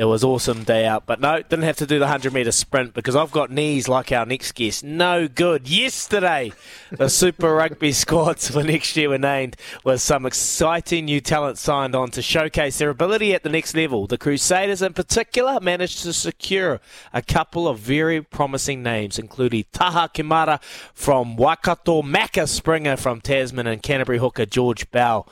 [0.00, 2.94] It was awesome day out, but no, didn't have to do the 100 metre sprint
[2.94, 4.82] because I've got knees like our next guest.
[4.82, 5.68] No good.
[5.68, 6.54] Yesterday,
[6.90, 11.94] the Super Rugby squads for next year were named with some exciting new talent signed
[11.94, 14.06] on to showcase their ability at the next level.
[14.06, 16.80] The Crusaders, in particular, managed to secure
[17.12, 20.62] a couple of very promising names, including Taha Kemara
[20.94, 25.28] from Waikato, Macca Springer from Tasman, and Canterbury hooker George Bell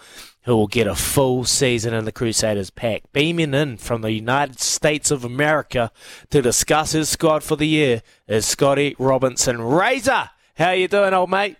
[0.48, 3.02] who will get a full season in the Crusaders pack.
[3.12, 5.92] Beaming in from the United States of America
[6.30, 9.60] to discuss his squad for the year is Scotty Robertson.
[9.60, 11.58] Razor, how you doing, old mate?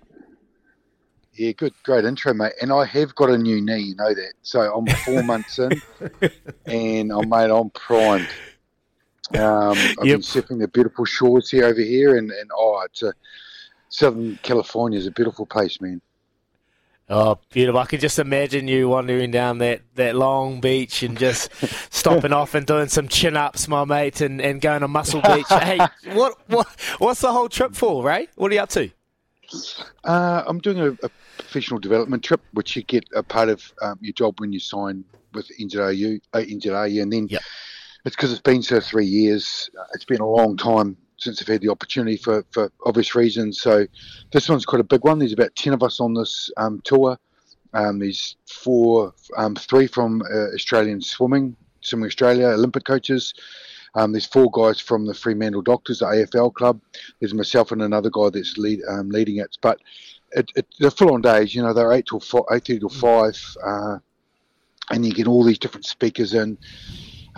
[1.35, 2.55] Yeah, good, great intro, mate.
[2.62, 4.33] And I have got a new knee, you know that.
[4.40, 5.83] So I'm four months in,
[6.64, 8.29] and I'm mate, I'm primed.
[9.35, 10.14] Um, I've yep.
[10.14, 13.12] been sipping the beautiful shores here over here, and, and oh, it's a
[13.91, 16.01] Southern California is a beautiful place, man.
[17.11, 17.80] Oh, beautiful.
[17.80, 21.51] I can just imagine you wandering down that, that long beach and just
[21.92, 25.47] stopping off and doing some chin ups, my mate, and, and going to Muscle Beach.
[25.48, 25.79] hey,
[26.13, 26.67] what, what
[26.98, 28.29] what's the whole trip for, Ray?
[28.35, 28.91] What are you up to?
[30.05, 33.98] Uh, I'm doing a, a, professional development trip, which you get a part of um,
[34.02, 35.02] your job when you sign
[35.33, 37.41] with NZRU, uh, NZRU and then yep.
[38.05, 39.70] it's because it's been so three years.
[39.95, 43.61] It's been a long time since I've had the opportunity for, for obvious reasons.
[43.61, 43.86] So
[44.33, 45.18] this one's quite a big one.
[45.18, 47.18] There's about 10 of us on this um, tour.
[47.74, 53.34] Um, there's four, um, three from uh, Australian swimming, Swimming Australia, Olympic coaches.
[53.95, 56.80] Um, there's four guys from the Fremantle Dockers, the AFL club.
[57.20, 59.56] There's myself and another guy that's lead, um, leading it.
[59.61, 59.80] But
[60.33, 61.55] it, it, they're full on days.
[61.55, 63.98] You know, they're eight till five, eight till five, uh,
[64.90, 66.58] and you get all these different speakers in.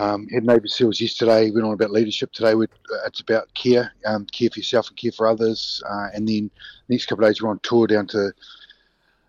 [0.00, 1.50] Um, had Navy SEALs yesterday.
[1.50, 2.52] Went on about leadership today.
[2.52, 2.66] uh,
[3.04, 5.82] it's about care, um, care for yourself and care for others.
[5.86, 6.50] Uh, and then
[6.88, 8.32] next couple of days we're on tour down to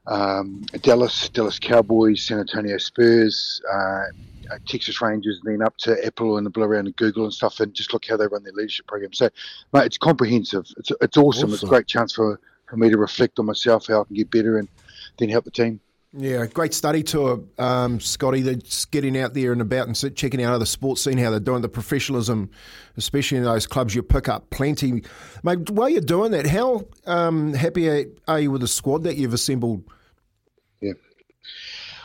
[0.08, 4.04] um, Dallas, Dallas Cowboys, San Antonio Spurs, uh,
[4.50, 7.34] uh Texas Rangers, and then up to Apple and the Blue Around and Google and
[7.34, 9.12] stuff, and just look how they run their leadership program.
[9.12, 9.30] So,
[9.74, 10.66] mate, it's comprehensive.
[10.78, 11.50] It's it's awesome.
[11.50, 11.54] awesome.
[11.54, 12.40] It's a great chance for,
[12.70, 14.70] for me to reflect on myself, how I can get better, and
[15.20, 15.82] then help the team.
[16.14, 18.42] Yeah, great study tour, um, Scotty.
[18.42, 21.62] That's getting out there and about and checking out other sports scene, how they're doing
[21.62, 22.52] the professionalism,
[22.98, 23.96] especially in those clubs.
[23.96, 25.04] You pick up plenty,
[25.44, 25.70] mate.
[25.70, 29.86] While you're doing that, how um, happy are you with the squad that you've assembled?
[30.82, 30.94] Yeah.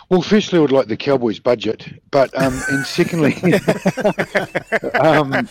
[0.09, 3.35] Well, firstly, I would like the Cowboys' budget, but um, and secondly,
[5.01, 5.49] um,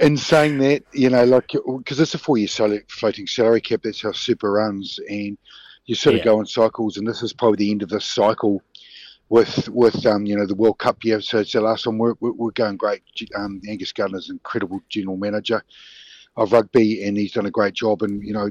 [0.00, 2.48] in saying that, you know, like because it's a four-year
[2.88, 3.80] floating salary cap.
[3.84, 5.38] That's how Super runs, and
[5.86, 8.62] you sort of go in cycles, and this is probably the end of this cycle
[9.28, 11.20] with with um, you know the World Cup year.
[11.20, 11.98] So it's the last one.
[11.98, 13.02] We're, we're going great.
[13.34, 15.62] Um, Angus Gardner's an incredible general manager
[16.36, 18.02] of rugby, and he's done a great job.
[18.02, 18.50] And you know,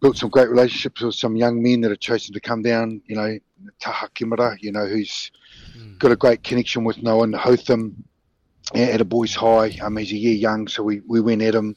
[0.00, 3.00] built some great relationships with some young men that are chosen to come down.
[3.06, 3.38] You know,
[3.80, 5.30] Taha Kemara, you know, who's
[5.76, 5.98] mm.
[5.98, 8.04] got a great connection with Noah Hotham
[8.74, 9.76] at a boys' high.
[9.82, 11.76] Um, he's a year young, so we, we went at him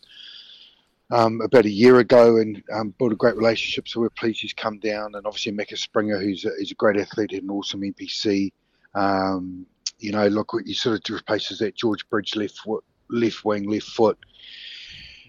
[1.13, 3.87] um, about a year ago and um, built a great relationship.
[3.87, 5.13] So we're pleased he's come down.
[5.13, 8.51] And obviously, Macca Springer, who's a, he's a great athlete, had an awesome NPC.
[8.95, 9.67] Um,
[9.99, 13.85] you know, look, he sort of replaces that George Bridge left foot, left wing, left
[13.85, 14.17] foot.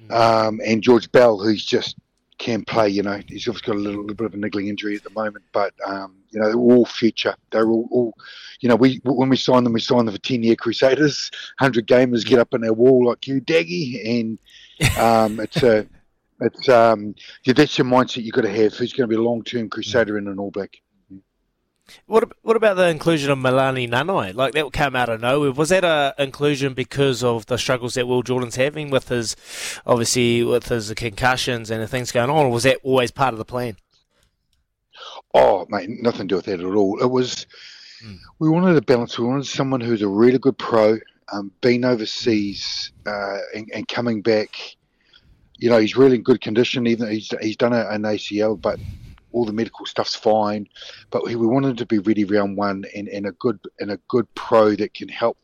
[0.08, 0.12] Mm.
[0.12, 1.96] Um, and George Bell, who's just
[2.38, 2.88] can play.
[2.88, 5.10] You know, he's obviously got a little, little bit of a niggling injury at the
[5.10, 7.36] moment, but um, you know, they're all future.
[7.52, 8.14] They're all, all,
[8.60, 11.86] you know, we when we sign them, we sign them for ten year Crusaders, hundred
[11.86, 14.38] gamers get up on their wall like you, Daggy, and
[14.98, 15.86] um, it's a,
[16.40, 18.74] it's um, yeah, that's your mindset you've got to have.
[18.74, 20.76] Who's going to be a long term Crusader in an All Black?
[22.06, 24.34] What what about the inclusion of Melani Nanai?
[24.34, 25.52] Like that came out of nowhere.
[25.52, 29.36] Was that a inclusion because of the struggles that Will Jordan's having with his,
[29.86, 33.38] obviously with his concussions and the things going on, or was that always part of
[33.38, 33.76] the plan?
[35.34, 37.02] Oh, mate, nothing to do with that at all.
[37.02, 37.46] It was
[38.04, 38.16] mm.
[38.38, 39.18] we wanted a balance.
[39.18, 40.98] We wanted someone who's a really good pro,
[41.32, 44.56] um, been overseas uh, and, and, coming back.
[45.58, 46.86] You know, he's really in good condition.
[46.86, 48.78] Even he's he's done a, an ACL, but
[49.32, 50.68] all the medical stuff's fine.
[51.10, 54.32] But we wanted to be ready round one and, and a good and a good
[54.34, 55.38] pro that can help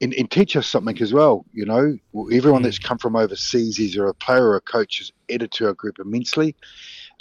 [0.00, 1.44] and, and, teach us something as well.
[1.52, 1.98] You know,
[2.32, 2.64] everyone mm.
[2.64, 5.98] that's come from overseas, either a player or a coach, has added to our group
[5.98, 6.54] immensely.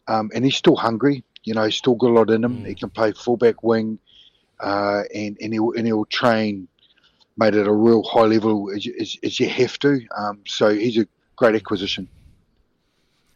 [0.08, 1.24] Um, and he's still hungry.
[1.44, 2.58] You know, he's still got a lot in him.
[2.58, 2.68] Mm.
[2.68, 4.00] He can play fullback wing,
[4.60, 6.68] uh, and and he'll and he'll train
[7.38, 10.02] made at a real high level as, as, as you have to.
[10.18, 12.08] Um, so he's a great acquisition.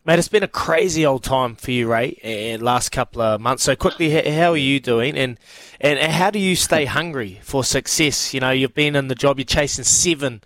[0.05, 3.63] Mate, it's been a crazy old time for you, Ray, and last couple of months.
[3.63, 5.37] So quickly, how are you doing, and
[5.79, 8.33] and how do you stay hungry for success?
[8.33, 10.41] You know, you've been in the job, you're chasing seven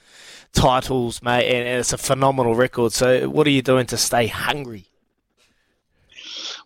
[0.53, 2.93] titles, mate, and, it's a phenomenal record.
[2.93, 4.85] So, what are you doing to stay hungry?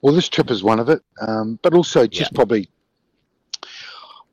[0.02, 2.36] Well, this trip is one of it, um, but also just yeah.
[2.36, 2.70] probably.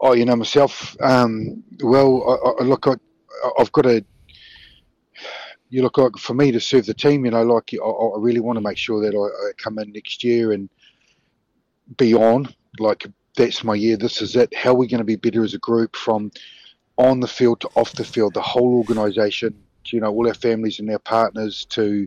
[0.04, 0.94] Oh, you know myself.
[1.00, 2.92] Um, well, I, I, look, I,
[3.58, 4.04] I've got a
[5.70, 8.40] you look like for me to serve the team, you know, like I, I really
[8.40, 10.68] want to make sure that I, I, come in next year and
[11.96, 12.54] be on.
[12.78, 13.96] Like that's my year.
[13.96, 14.54] This is it.
[14.54, 16.30] How are we going to be better as a group from
[16.98, 18.34] on the field to off the field?
[18.34, 22.06] The whole organisation, you know, all our families and our partners to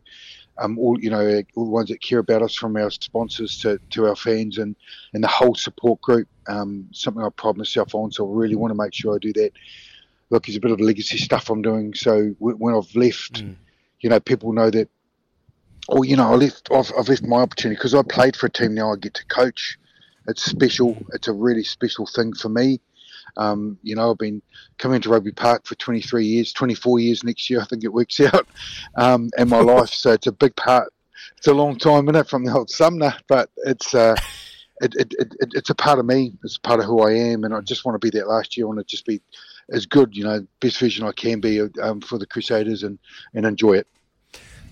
[0.59, 3.80] um, all you know, all the ones that care about us, from our sponsors to,
[3.92, 4.75] to our fans and,
[5.13, 6.27] and the whole support group.
[6.48, 9.33] Um, something I pride myself on, so I really want to make sure I do
[9.33, 9.51] that
[10.30, 11.94] look, it's a bit of legacy stuff I'm doing.
[11.94, 13.56] So when I've left, mm.
[14.01, 14.89] you know, people know that.
[15.89, 16.69] Or you know, I left.
[16.69, 18.74] I've, I've left my opportunity because I played for a team.
[18.74, 19.77] Now I get to coach.
[20.27, 20.98] It's special.
[21.13, 22.81] It's a really special thing for me.
[23.35, 24.41] Um, you know, I've been
[24.77, 27.62] coming to Rugby Park for 23 years, 24 years next year.
[27.62, 28.47] I think it works out,
[28.95, 29.89] um, in my life.
[29.89, 30.91] So it's a big part.
[31.38, 33.94] It's a long time in it from the old Sumner, but it's.
[33.94, 34.15] Uh,
[34.81, 36.33] it, it, it, it's a part of me.
[36.44, 38.56] It's a part of who I am, and I just want to be that last
[38.56, 38.65] year.
[38.65, 39.21] I want to just be
[39.71, 43.00] as good, you know, best vision I can be um, for the Crusaders and,
[43.33, 43.88] and enjoy it.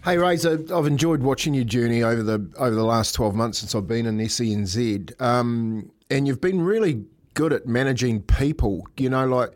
[0.04, 3.74] Hey Razor, I've enjoyed watching your journey over the over the last twelve months since
[3.74, 7.06] I've been in SENZ, um, and you've been really
[7.36, 8.88] good at managing people.
[8.98, 9.52] You know, like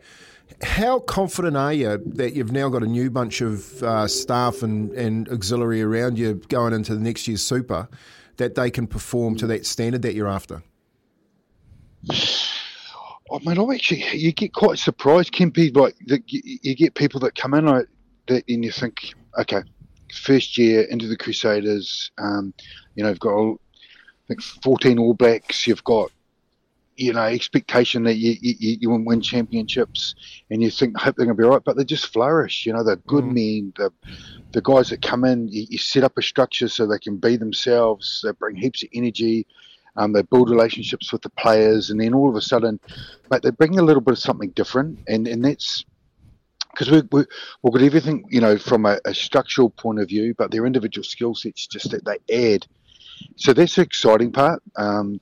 [0.62, 4.92] how confident are you that you've now got a new bunch of uh, staff and,
[4.92, 7.88] and auxiliary around you going into the next year's Super
[8.36, 10.62] that they can perform to that standard that you're after?
[12.10, 15.74] I mean, I actually you get quite surprised, Kempy.
[15.74, 17.86] Like the, you, get people that come in like,
[18.26, 19.62] that, and you think, okay,
[20.12, 22.10] first year into the Crusaders.
[22.18, 22.52] Um,
[22.94, 23.56] you know, you've got I
[24.28, 25.66] think 14 All Blacks.
[25.66, 26.10] You've got
[27.00, 30.14] you know expectation that you you, you win championships,
[30.50, 32.66] and you think hope they're going to be all right, but they just flourish.
[32.66, 33.32] You know, they're good mm.
[33.32, 33.72] men.
[33.76, 33.90] The
[34.52, 37.36] the guys that come in, you, you set up a structure so they can be
[37.36, 38.20] themselves.
[38.22, 39.46] They bring heaps of energy.
[39.96, 42.78] Um, they build relationships with the players, and then all of a sudden,
[43.30, 45.84] mate, they bring a little bit of something different, and and that's
[46.70, 47.24] because we, we
[47.62, 51.04] we've got everything you know from a, a, structural point of view, but their individual
[51.04, 52.66] skill sets just that they add.
[53.36, 54.62] So that's the exciting part.
[54.76, 55.20] Um,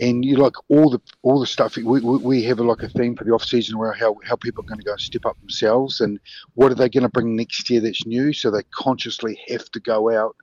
[0.00, 3.16] and you like all the all the stuff we, we, have a, like a theme
[3.16, 5.38] for the off season where how, how people are going to go and step up
[5.40, 6.20] themselves and
[6.54, 9.80] what are they going to bring next year that's new so they consciously have to
[9.80, 10.36] go out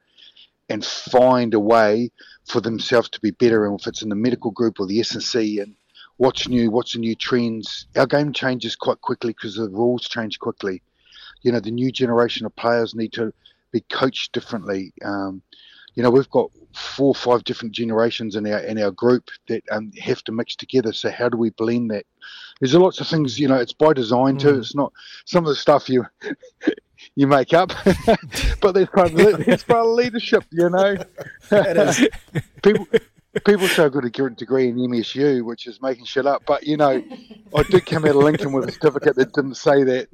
[0.70, 2.12] and find a way
[2.46, 3.66] for themselves to be better.
[3.66, 5.76] And if it's in the medical group or the S&C and
[6.18, 7.88] what's new, what's the new trends.
[7.96, 10.82] Our game changes quite quickly because the rules change quickly.
[11.42, 13.34] You know, the new generation of players need to
[13.72, 14.94] be coached differently.
[15.04, 15.42] Um,
[15.96, 19.64] you know, we've got four or five different generations in our in our group that
[19.72, 20.94] um, have to mix together.
[20.94, 22.06] So how do we blend that?
[22.60, 23.40] There's lots of things.
[23.40, 24.54] You know, it's by design too.
[24.54, 24.60] Mm.
[24.60, 24.94] It's not
[25.26, 26.06] some of the stuff you
[27.16, 27.72] you make up.
[28.62, 30.98] but there's part, of, there's part of leadership, you know.
[32.64, 32.88] people
[33.46, 36.44] people so good at getting a degree in MSU, which is making shit up.
[36.46, 37.04] But you know,
[37.56, 40.08] I did come out of Lincoln with a certificate that didn't say that.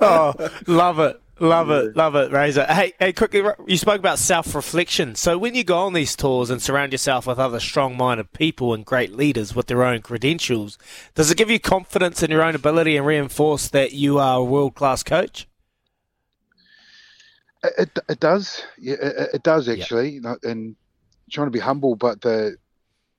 [0.00, 1.20] oh, love it.
[1.38, 2.64] Love it, love it, Razor.
[2.64, 5.16] Hey, hey, quickly, you spoke about self-reflection.
[5.16, 8.86] So when you go on these tours and surround yourself with other strong-minded people and
[8.86, 10.78] great leaders with their own credentials,
[11.14, 14.44] does it give you confidence in your own ability and reinforce that you are a
[14.44, 15.46] world-class coach?
[17.62, 20.74] It, it does, yeah, it, it does actually, and
[21.30, 22.56] trying to be humble, but the,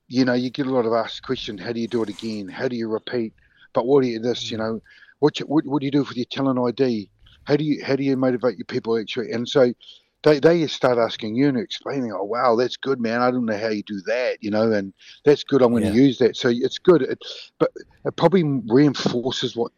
[0.08, 2.48] you know, you get a lot of asked question: How do you do it again?
[2.48, 3.34] How do you repeat?
[3.74, 4.50] But what do you this?
[4.50, 4.62] You mm.
[4.62, 4.82] know,
[5.20, 7.10] what, you, what what do you do with your talent ID?
[7.48, 9.32] How do you how do you motivate your people actually?
[9.32, 9.74] And so
[10.24, 13.22] they they start asking you and explaining, oh wow, that's good, man.
[13.22, 15.62] I don't know how you do that, you know, and that's good.
[15.62, 15.96] I'm going to yeah.
[15.96, 16.36] use that.
[16.36, 17.24] So it's good, it,
[17.58, 17.72] but
[18.06, 19.72] it probably reinforces what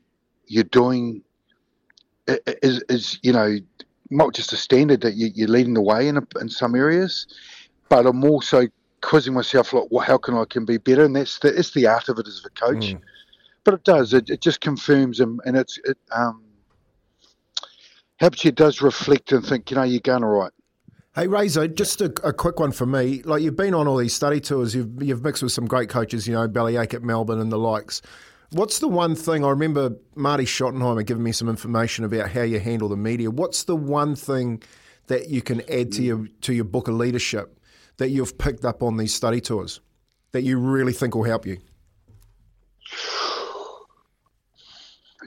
[0.47, 1.21] you're doing.
[2.63, 3.57] Is is you know
[4.09, 7.27] not just a standard that you, are leading the way in a, in some areas,
[7.87, 8.67] but I'm also
[9.01, 11.05] quizzing myself like, well, how can I can be better?
[11.05, 12.93] And that's the it's the art of it as a coach.
[12.93, 13.01] Mm.
[13.63, 14.13] But it does.
[14.13, 16.43] It, it just confirms and, and it's it um
[18.19, 20.51] helps you does reflect and think, you know, you're going all right.
[21.15, 23.23] Hey Razor, just a, a, quick one for me.
[23.23, 26.27] Like you've been on all these study tours, you've you've mixed with some great coaches,
[26.27, 28.01] you know, Bellamy at Melbourne and the likes.
[28.51, 32.59] What's the one thing I remember Marty Schottenheimer giving me some information about how you
[32.59, 33.29] handle the media?
[33.29, 34.63] What's the one thing
[35.07, 37.59] that you can add to your to your book of leadership
[37.97, 39.81] that you've picked up on these study tours
[40.31, 41.57] that you really think will help you?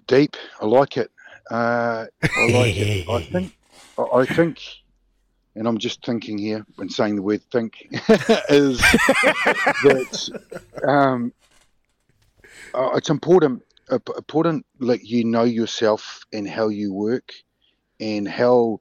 [0.06, 0.37] Deep.
[0.61, 1.12] I like it.
[1.50, 3.08] Uh, I like it.
[3.08, 3.56] I think.
[3.99, 4.61] I think,
[5.54, 7.75] and I'm just thinking here when saying the word "think"
[8.49, 10.40] is that
[10.87, 11.32] um,
[12.75, 13.62] uh, it's important.
[13.90, 17.32] Uh, important, like you know yourself and how you work,
[18.00, 18.80] and how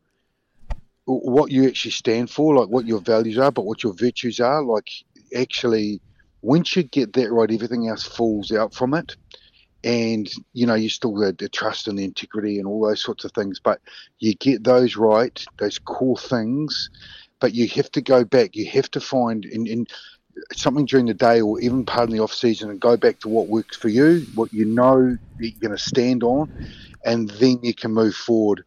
[1.06, 4.64] what you actually stand for, like what your values are, but what your virtues are.
[4.64, 4.90] Like
[5.36, 6.00] actually,
[6.42, 9.16] once you get that right, everything else falls out from it
[9.84, 13.26] and you know you still the, the, trust and the integrity and all those sorts
[13.26, 13.80] of things but
[14.20, 16.90] you get those right those core things
[17.40, 19.86] but you have to go back you have to find in, in
[20.54, 23.30] something during the day or even part of the off season and go back to
[23.30, 26.48] what works for you what you know you're going to stand on
[27.04, 28.64] and then you can move forward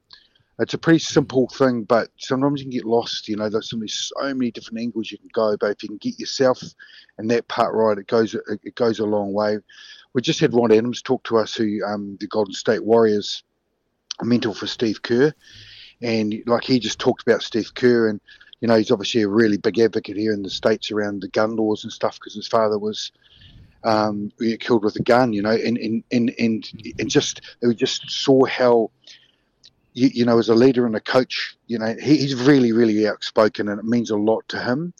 [0.60, 3.28] it's a pretty simple thing, but sometimes you can get lost.
[3.28, 5.56] You know, there's so many, so many different angles you can go.
[5.58, 6.62] But if you can get yourself
[7.18, 9.58] and that part right, it goes it goes a long way
[10.14, 13.42] we just had Ron Adams talk to us, who um, the Golden State Warriors
[14.22, 15.34] mentor for Steve Kerr,
[16.00, 18.20] and like he just talked about Steve Kerr, and
[18.60, 21.56] you know he's obviously a really big advocate here in the states around the gun
[21.56, 23.10] laws and stuff because his father was
[23.82, 28.08] um, killed with a gun, you know, and and and and, and just they just
[28.10, 28.90] saw how.
[29.96, 33.06] You, you know, as a leader and a coach, you know, he, he's really, really
[33.06, 34.92] outspoken, and it means a lot to him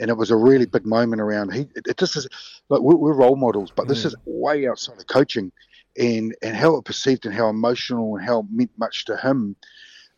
[0.00, 1.52] and it was a really big moment around.
[1.52, 2.28] He, it, this is
[2.68, 4.06] like we're, we're, role models, but this mm.
[4.06, 5.52] is way outside of coaching,
[5.98, 9.56] and and how it perceived and how emotional and how it meant much to him.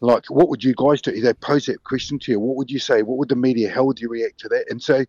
[0.03, 1.21] Like, what would you guys do?
[1.21, 2.41] They pose that question to you.
[2.41, 3.03] What would you say?
[3.03, 3.71] What would the media?
[3.71, 4.65] How would you react to that?
[4.71, 5.05] And so,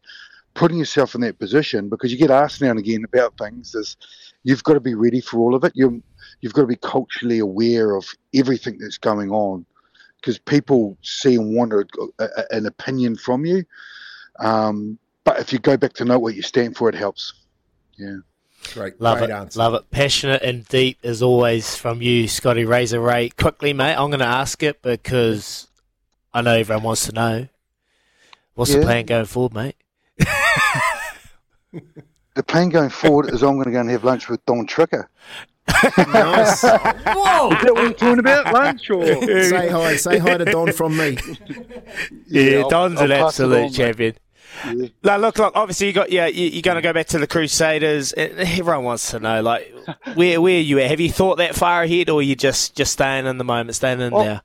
[0.54, 3.96] putting yourself in that position because you get asked now and again about things is
[4.44, 5.74] you've got to be ready for all of it.
[5.76, 6.04] You
[6.42, 9.66] you've got to be culturally aware of everything that's going on
[10.18, 11.86] because people see and want a,
[12.20, 13.64] a, an opinion from you.
[14.40, 17.34] Um, but if you go back to know what you stand for, it helps.
[17.98, 18.18] Yeah.
[18.74, 19.60] Great, love great it, answer.
[19.60, 19.90] love it.
[19.92, 23.30] Passionate and deep as always from you, Scotty Razor Ray.
[23.30, 25.68] Quickly, mate, I'm going to ask it because
[26.34, 27.48] I know everyone wants to know.
[28.54, 28.80] What's yeah.
[28.80, 29.76] the plan going forward, mate?
[32.36, 35.08] the plan going forward is I'm going to go and have lunch with Don Tricker.
[35.98, 36.62] Nice.
[36.64, 37.52] Whoa!
[37.52, 38.54] Is that what you're talking about?
[38.54, 39.96] Lunch or say hi?
[39.96, 41.18] Say hi to Don from me.
[42.28, 44.16] Yeah, yeah Don's I'll, an I'll absolute on, champion.
[44.66, 44.88] Yeah.
[45.04, 45.54] Now, look, look.
[45.56, 46.28] Obviously, you got yeah.
[46.28, 48.14] You, are going to go back to the Crusaders.
[48.16, 49.74] Eh, eh, everyone wants to know, like,
[50.14, 50.90] where where are you at?
[50.90, 53.76] Have you thought that far ahead, or are you just just staying in the moment,
[53.76, 54.42] staying in well, there?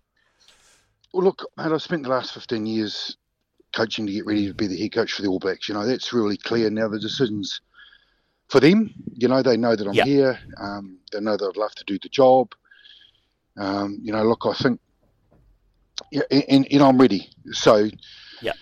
[1.12, 1.72] Well, look, mate.
[1.72, 3.16] I've spent the last fifteen years
[3.74, 5.68] coaching to get ready to be the head coach for the All Blacks.
[5.68, 6.88] You know, that's really clear now.
[6.88, 7.60] The decisions
[8.48, 8.92] for them.
[9.14, 10.06] You know, they know that I'm yep.
[10.06, 10.38] here.
[10.58, 12.52] Um, they know that I'd love to do the job.
[13.56, 14.80] Um, you know, look, I think,
[16.10, 17.30] yeah, and, and I'm ready.
[17.52, 17.88] So,
[18.42, 18.52] yeah,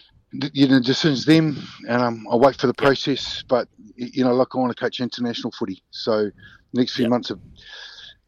[0.53, 3.43] you know, the decisions them, and um, I'll wait for the process.
[3.43, 5.83] But you know, look, I want to coach international footy.
[5.91, 6.31] So,
[6.73, 7.11] next few yep.
[7.11, 7.41] months of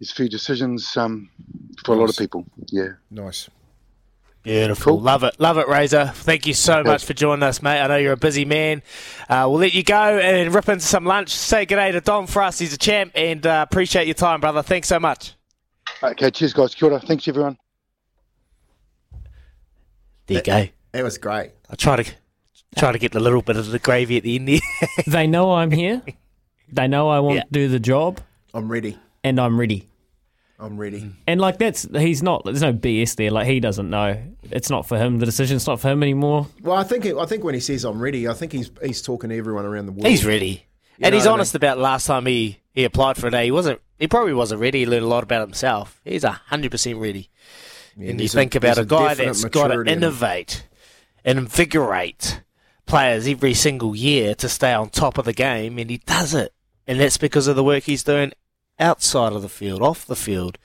[0.01, 1.31] there's a few decisions um,
[1.85, 1.99] for nice.
[1.99, 2.47] a lot of people.
[2.71, 3.49] Yeah, nice.
[4.47, 4.93] Beautiful.
[4.93, 5.01] Cool.
[5.01, 5.41] Love it.
[5.41, 6.13] Love it, Razor.
[6.15, 7.81] Thank you so much for joining us, mate.
[7.81, 8.81] I know you're a busy man.
[9.29, 11.31] Uh, we'll let you go and rip into some lunch.
[11.31, 12.57] Say good day to Don for us.
[12.57, 14.63] He's a champ and uh, appreciate your time, brother.
[14.63, 15.35] Thanks so much.
[16.01, 16.77] Okay, cheers, guys.
[16.77, 17.01] Kia ora.
[17.01, 17.59] Thanks, everyone.
[20.27, 20.69] There you go.
[20.93, 21.51] It was great.
[21.69, 22.15] I try to
[22.77, 24.61] try to get a little bit of the gravy at the end there.
[25.09, 26.03] they know I'm here.
[26.69, 27.43] They know I want yeah.
[27.43, 28.19] to do the job.
[28.53, 28.99] I'm ready.
[29.23, 29.87] And I'm ready.
[30.59, 31.03] I'm ready.
[31.03, 31.13] Mm.
[31.27, 32.45] And like that's he's not.
[32.45, 33.31] There's no BS there.
[33.31, 34.21] Like he doesn't know.
[34.51, 35.19] It's not for him.
[35.19, 36.47] The decision's not for him anymore.
[36.63, 39.31] Well, I think I think when he says I'm ready, I think he's he's talking
[39.31, 40.07] to everyone around the world.
[40.07, 40.67] He's ready,
[40.99, 41.65] you and he's honest I mean?
[41.73, 43.45] about last time he he applied for it.
[43.45, 43.81] He wasn't.
[43.99, 44.81] He probably wasn't ready.
[44.81, 46.01] He learned a lot about himself.
[46.05, 47.31] He's hundred percent ready.
[47.97, 49.93] Yeah, and you there's a- think about a, there's a guy that's got to maturity
[49.93, 50.05] in him.
[50.05, 50.67] innovate
[51.25, 52.43] and invigorate
[52.87, 56.53] players every single year to stay on top of the game, and he does it.
[56.87, 58.33] And that's because of the work he's doing
[58.79, 60.59] outside of the field, off the field,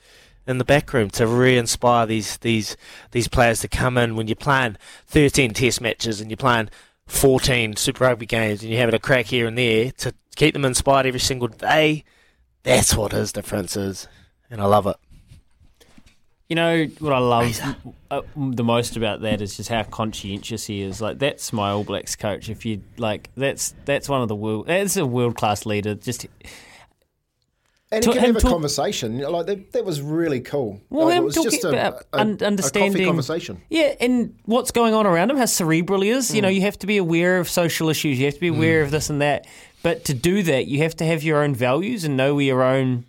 [0.46, 2.76] in the back room to re-inspire these these
[3.12, 4.76] these players to come in when you're playing
[5.06, 6.68] 13 Test matches and you're playing
[7.06, 10.64] 14 Super Rugby games and you're having a crack here and there to keep them
[10.64, 12.04] inspired every single day.
[12.62, 14.08] That's what his difference is,
[14.50, 14.96] and I love it.
[16.48, 17.76] You know what I love
[18.10, 21.00] uh, the most about that is just how conscientious he is.
[21.00, 22.50] Like that's my All Blacks coach.
[22.50, 24.66] If you like, that's that's one of the world.
[24.66, 25.94] That's a world class leader.
[25.94, 26.26] Just
[27.92, 29.16] And he can have a talk- conversand.
[29.16, 30.80] You know, Like that, that was really cool.
[30.88, 33.60] Well, like, it was just a, a, un- a understanding coffee conversation.
[33.68, 36.34] Yeah, and what's going on around him, how cerebral he is.
[36.34, 36.54] You know, hmm.
[36.54, 38.18] you have to be aware of social issues.
[38.18, 38.56] You have to be hmm.
[38.56, 39.46] aware of this and that.
[39.82, 42.62] But to do that, you have to have your own values and know where your
[42.62, 43.04] own,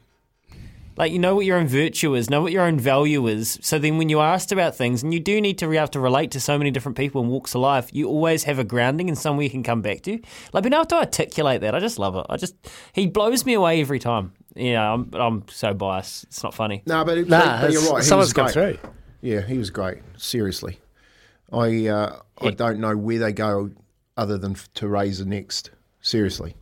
[0.96, 3.58] like you know what your own virtue is, know what your own value is.
[3.62, 6.00] So then, when you're asked about things, and you do need to be able to
[6.00, 9.10] relate to so many different people and walks of life, you always have a grounding
[9.10, 10.20] and somewhere you can come back to.
[10.54, 12.26] Like being able to articulate that, I just love it.
[12.30, 12.56] I just
[12.94, 14.34] he blows me away every time.
[14.56, 16.26] Yeah, I'm, I'm so biased.
[16.26, 16.84] It's not funny.
[16.86, 18.04] No, but, Nah, but you're right.
[18.04, 18.80] He someone's was come great.
[18.80, 18.90] through.
[19.22, 20.00] Yeah, he was great.
[20.18, 20.80] Seriously,
[21.52, 23.72] I uh, I don't know where they go
[24.16, 25.72] other than f- to raise the next.
[26.02, 26.56] Seriously,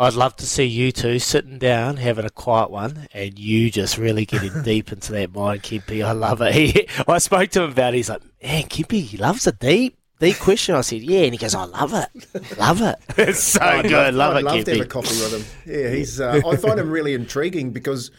[0.00, 3.98] I'd love to see you two sitting down, having a quiet one, and you just
[3.98, 6.04] really getting deep into that mind, Kimpy.
[6.04, 6.54] I love it.
[6.58, 7.98] He, I spoke to him about it.
[7.98, 10.76] He's like, man, Kimpy, he loves a deep, deep question.
[10.76, 11.22] I said, yeah.
[11.22, 12.58] And he goes, I love it.
[12.58, 12.96] Love it.
[13.18, 14.14] It's so good.
[14.14, 14.38] Love it.
[14.38, 15.72] I'd it, love to have a coffee with him.
[15.72, 16.20] Yeah, he's.
[16.20, 18.12] Uh, I find him really intriguing because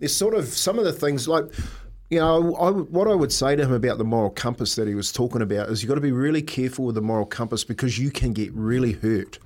[0.00, 1.44] there's sort of some of the things like.
[2.10, 4.94] You know, I, what I would say to him about the moral compass that he
[4.94, 7.98] was talking about is you've got to be really careful with the moral compass because
[7.98, 9.38] you can get really hurt.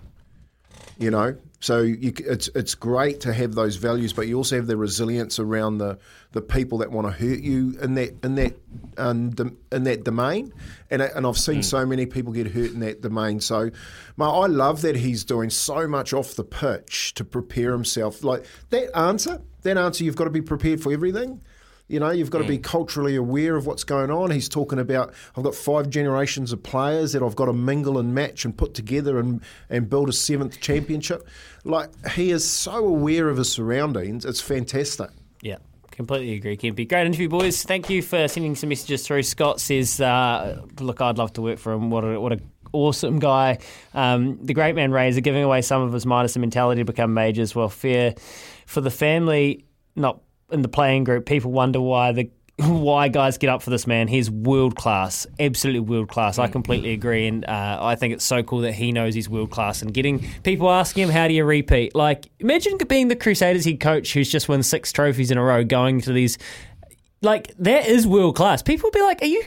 [0.98, 4.66] You know, so you, it's it's great to have those values, but you also have
[4.66, 5.98] the resilience around the,
[6.32, 8.54] the people that want to hurt you in that in that
[8.98, 9.34] um,
[9.72, 10.52] in that domain,
[10.90, 13.40] and and I've seen so many people get hurt in that domain.
[13.40, 13.70] So,
[14.16, 18.22] mate, I love that he's doing so much off the pitch to prepare himself.
[18.22, 21.40] Like that answer, that answer, you've got to be prepared for everything.
[21.88, 24.32] You know, you've got to be culturally aware of what's going on.
[24.32, 28.12] He's talking about I've got five generations of players that I've got to mingle and
[28.12, 31.28] match and put together and, and build a seventh championship.
[31.64, 34.24] Like he is so aware of his surroundings.
[34.24, 35.10] It's fantastic.
[35.42, 35.58] Yeah,
[35.92, 36.88] completely agree, Kempy.
[36.88, 37.62] Great interview, boys.
[37.62, 39.22] Thank you for sending some messages through.
[39.22, 41.90] Scott says, uh, "Look, I'd love to work for him.
[41.90, 42.40] What a what a."
[42.72, 43.58] Awesome guy.
[43.94, 47.14] Um, the great man Razor giving away some of his minus and mentality to become
[47.14, 47.54] majors.
[47.54, 48.16] Well, fair
[48.66, 51.26] for the family, not in the playing group.
[51.26, 54.08] People wonder why the why guys get up for this man.
[54.08, 56.38] He's world class, absolutely world class.
[56.38, 59.50] I completely agree, and uh, I think it's so cool that he knows he's world
[59.50, 63.64] class and getting people asking him, "How do you repeat?" Like, imagine being the Crusaders
[63.66, 66.38] head coach who's just won six trophies in a row, going to these.
[67.22, 68.62] Like that is world class.
[68.62, 69.42] People would be like, "Are you,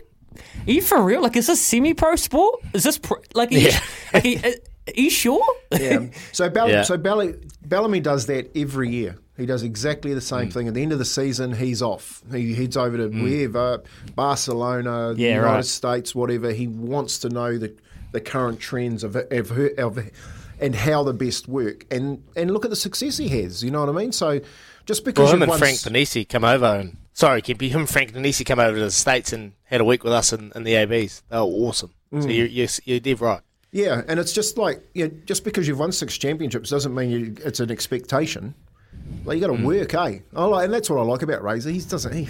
[0.68, 1.22] are you for real?
[1.22, 2.62] Like, is this semi-pro sport?
[2.74, 3.72] Is this pro, like, are you,
[4.14, 4.40] like, are, you-
[4.88, 6.08] are you sure?" Yeah.
[6.32, 6.82] So Bell- Yeah.
[6.84, 7.34] so Bell-
[7.66, 9.18] Bellamy does that every year.
[9.40, 10.24] He does exactly the Mm.
[10.24, 10.68] same thing.
[10.68, 12.22] At the end of the season, he's off.
[12.32, 13.82] He heads over to wherever,
[14.16, 15.66] Barcelona, the Yeah, United right.
[15.66, 16.52] States, whatever.
[16.52, 17.74] He wants to know the
[18.12, 20.00] the current trends of of, of
[20.60, 21.86] and how the best work.
[21.92, 23.64] And and look at the success he has.
[23.64, 24.12] You know what I mean?
[24.12, 24.42] So
[24.86, 28.12] just because Well, him and Frank Ponissi come over and sorry, Kimpy, him and Frank
[28.14, 30.74] Ponissi come over to the States and had a week with us in, in the
[30.76, 31.22] ABs.
[31.30, 31.92] They were awesome.
[32.20, 33.42] So you're, you're, you're dead right.
[33.72, 37.10] Yeah, and it's just like you know, just because you've won six championships doesn't mean
[37.12, 38.56] you, it's an expectation.
[39.26, 40.20] Like you got to work, eh?
[40.36, 41.70] I like, and that's what I like about Razor.
[41.70, 42.28] He doesn't, he,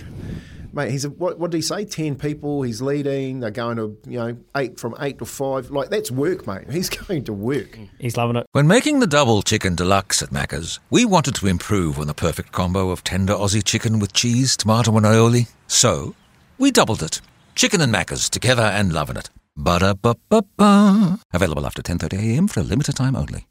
[0.73, 0.91] mate.
[0.91, 1.39] He's a, what?
[1.39, 1.85] What did he say?
[1.85, 2.61] Ten people.
[2.63, 3.39] He's leading.
[3.39, 5.71] They're going to you know eight from eight to five.
[5.71, 6.69] Like that's work, mate.
[6.71, 7.77] He's going to work.
[7.99, 8.45] He's loving it.
[8.51, 12.51] When making the double chicken deluxe at Macca's, we wanted to improve on the perfect
[12.51, 15.47] combo of tender Aussie chicken with cheese, tomato, and aioli.
[15.67, 16.15] So,
[16.57, 17.21] we doubled it.
[17.55, 19.29] Chicken and Macca's together and loving it.
[19.57, 21.19] Ba-da-ba-ba-ba.
[21.33, 23.45] Available after 10.30am for a limited time only.